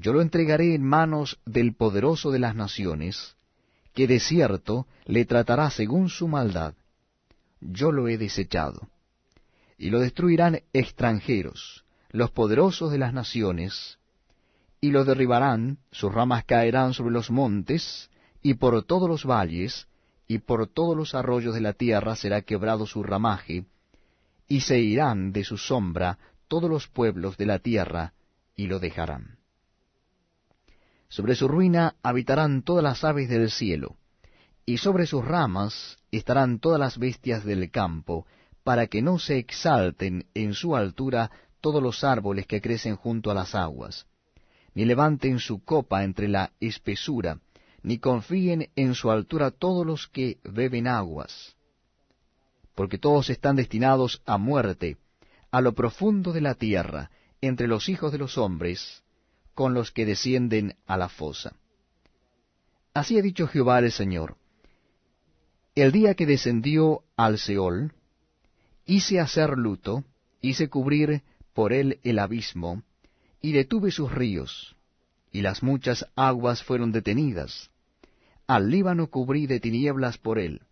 Yo 0.00 0.12
lo 0.12 0.22
entregaré 0.22 0.76
en 0.76 0.84
manos 0.84 1.40
del 1.44 1.74
poderoso 1.74 2.30
de 2.30 2.38
las 2.38 2.54
naciones, 2.54 3.36
que 3.94 4.06
de 4.06 4.20
cierto 4.20 4.86
le 5.06 5.24
tratará 5.24 5.70
según 5.70 6.08
su 6.08 6.28
maldad. 6.28 6.74
Yo 7.60 7.90
lo 7.90 8.06
he 8.06 8.16
desechado. 8.16 8.88
Y 9.76 9.90
lo 9.90 9.98
destruirán 9.98 10.60
extranjeros, 10.72 11.84
los 12.10 12.30
poderosos 12.30 12.92
de 12.92 12.98
las 12.98 13.12
naciones, 13.12 13.98
y 14.80 14.92
lo 14.92 15.04
derribarán, 15.04 15.78
sus 15.90 16.14
ramas 16.14 16.44
caerán 16.44 16.94
sobre 16.94 17.12
los 17.12 17.32
montes, 17.32 18.08
y 18.40 18.54
por 18.54 18.84
todos 18.84 19.08
los 19.08 19.24
valles, 19.24 19.88
y 20.28 20.38
por 20.38 20.68
todos 20.68 20.96
los 20.96 21.16
arroyos 21.16 21.54
de 21.54 21.60
la 21.60 21.72
tierra 21.72 22.14
será 22.14 22.42
quebrado 22.42 22.86
su 22.86 23.02
ramaje, 23.02 23.64
y 24.46 24.60
se 24.60 24.78
irán 24.78 25.32
de 25.32 25.42
su 25.42 25.58
sombra 25.58 26.18
todos 26.46 26.70
los 26.70 26.86
pueblos 26.86 27.36
de 27.36 27.46
la 27.46 27.58
tierra, 27.58 28.12
y 28.54 28.68
lo 28.68 28.78
dejarán. 28.78 29.37
Sobre 31.08 31.34
su 31.34 31.48
ruina 31.48 31.96
habitarán 32.02 32.62
todas 32.62 32.84
las 32.84 33.02
aves 33.02 33.28
del 33.28 33.50
cielo, 33.50 33.96
y 34.66 34.78
sobre 34.78 35.06
sus 35.06 35.24
ramas 35.24 35.98
estarán 36.10 36.58
todas 36.58 36.78
las 36.78 36.98
bestias 36.98 37.44
del 37.44 37.70
campo, 37.70 38.26
para 38.62 38.86
que 38.86 39.00
no 39.00 39.18
se 39.18 39.38
exalten 39.38 40.26
en 40.34 40.52
su 40.52 40.76
altura 40.76 41.30
todos 41.62 41.82
los 41.82 42.04
árboles 42.04 42.46
que 42.46 42.60
crecen 42.60 42.96
junto 42.96 43.30
a 43.30 43.34
las 43.34 43.54
aguas, 43.54 44.06
ni 44.74 44.84
levanten 44.84 45.38
su 45.38 45.64
copa 45.64 46.04
entre 46.04 46.28
la 46.28 46.52
espesura, 46.60 47.40
ni 47.82 47.98
confíen 47.98 48.68
en 48.76 48.94
su 48.94 49.10
altura 49.10 49.50
todos 49.50 49.86
los 49.86 50.08
que 50.08 50.38
beben 50.44 50.86
aguas, 50.86 51.56
porque 52.74 52.98
todos 52.98 53.30
están 53.30 53.56
destinados 53.56 54.22
a 54.26 54.36
muerte, 54.36 54.98
a 55.50 55.62
lo 55.62 55.72
profundo 55.72 56.32
de 56.32 56.42
la 56.42 56.54
tierra, 56.54 57.10
entre 57.40 57.66
los 57.66 57.88
hijos 57.88 58.12
de 58.12 58.18
los 58.18 58.36
hombres, 58.36 59.02
con 59.58 59.74
los 59.74 59.90
que 59.90 60.06
descienden 60.06 60.76
a 60.86 60.96
la 60.96 61.08
fosa. 61.08 61.56
Así 62.94 63.18
ha 63.18 63.22
dicho 63.22 63.48
Jehová 63.48 63.80
el 63.80 63.90
Señor. 63.90 64.36
El 65.74 65.90
día 65.90 66.14
que 66.14 66.26
descendió 66.26 67.02
al 67.16 67.38
Seol, 67.38 67.92
hice 68.86 69.18
hacer 69.18 69.58
luto, 69.58 70.04
hice 70.40 70.68
cubrir 70.68 71.22
por 71.54 71.72
él 71.72 71.98
el 72.04 72.20
abismo, 72.20 72.84
y 73.42 73.50
detuve 73.50 73.90
sus 73.90 74.12
ríos, 74.12 74.76
y 75.32 75.40
las 75.40 75.64
muchas 75.64 76.06
aguas 76.14 76.62
fueron 76.62 76.92
detenidas. 76.92 77.72
Al 78.46 78.70
Líbano 78.70 79.08
cubrí 79.08 79.48
de 79.48 79.58
tinieblas 79.58 80.18
por 80.18 80.38
él, 80.38 80.62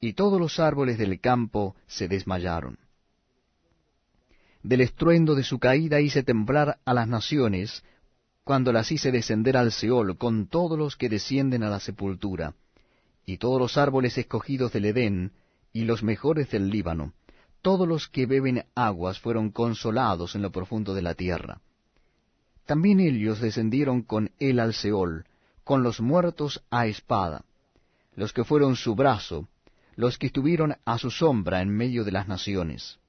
y 0.00 0.14
todos 0.14 0.40
los 0.40 0.58
árboles 0.58 0.96
del 0.96 1.20
campo 1.20 1.76
se 1.86 2.08
desmayaron. 2.08 2.78
Del 4.62 4.80
estruendo 4.80 5.34
de 5.34 5.44
su 5.44 5.58
caída 5.58 6.00
hice 6.00 6.22
temblar 6.22 6.78
a 6.86 6.94
las 6.94 7.06
naciones, 7.08 7.84
cuando 8.46 8.72
las 8.72 8.92
hice 8.92 9.10
descender 9.10 9.56
al 9.56 9.72
Seol 9.72 10.16
con 10.16 10.46
todos 10.46 10.78
los 10.78 10.94
que 10.94 11.08
descienden 11.08 11.64
a 11.64 11.68
la 11.68 11.80
sepultura, 11.80 12.54
y 13.24 13.38
todos 13.38 13.60
los 13.60 13.76
árboles 13.76 14.16
escogidos 14.18 14.72
del 14.72 14.84
Edén, 14.84 15.32
y 15.72 15.82
los 15.82 16.04
mejores 16.04 16.48
del 16.52 16.70
Líbano, 16.70 17.12
todos 17.60 17.88
los 17.88 18.06
que 18.06 18.24
beben 18.24 18.64
aguas 18.76 19.18
fueron 19.18 19.50
consolados 19.50 20.36
en 20.36 20.42
lo 20.42 20.52
profundo 20.52 20.94
de 20.94 21.02
la 21.02 21.14
tierra. 21.14 21.60
También 22.66 23.00
ellos 23.00 23.40
descendieron 23.40 24.02
con 24.02 24.30
él 24.38 24.60
al 24.60 24.74
Seol, 24.74 25.24
con 25.64 25.82
los 25.82 26.00
muertos 26.00 26.62
a 26.70 26.86
espada, 26.86 27.44
los 28.14 28.32
que 28.32 28.44
fueron 28.44 28.76
su 28.76 28.94
brazo, 28.94 29.48
los 29.96 30.18
que 30.18 30.28
estuvieron 30.28 30.76
a 30.84 30.98
su 30.98 31.10
sombra 31.10 31.62
en 31.62 31.70
medio 31.70 32.04
de 32.04 32.12
las 32.12 32.28
naciones. 32.28 33.00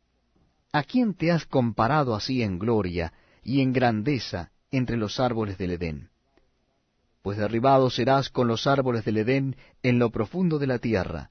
¿A 0.71 0.81
quién 0.81 1.13
te 1.13 1.31
has 1.31 1.45
comparado 1.45 2.15
así 2.15 2.41
en 2.41 2.57
gloria 2.57 3.13
y 3.43 3.61
en 3.61 3.71
grandeza 3.71 4.49
entre 4.71 4.97
los 4.97 5.19
árboles 5.19 5.57
del 5.57 5.71
Edén? 5.71 6.09
Pues 7.21 7.37
derribado 7.37 7.89
serás 7.89 8.29
con 8.29 8.47
los 8.47 8.67
árboles 8.67 9.05
del 9.05 9.17
Edén 9.17 9.55
en 9.83 9.99
lo 9.99 10.11
profundo 10.11 10.59
de 10.59 10.67
la 10.67 10.79
tierra. 10.79 11.29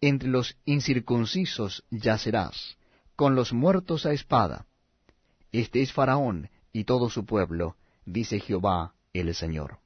Entre 0.00 0.28
los 0.28 0.56
incircuncisos 0.64 1.84
yacerás, 1.90 2.76
con 3.16 3.34
los 3.34 3.52
muertos 3.52 4.06
a 4.06 4.12
espada. 4.12 4.66
Este 5.52 5.82
es 5.82 5.92
Faraón, 5.92 6.48
y 6.72 6.84
todo 6.84 7.10
su 7.10 7.26
pueblo, 7.26 7.76
dice 8.06 8.40
Jehová 8.40 8.94
el 9.12 9.34
Señor. 9.34 9.78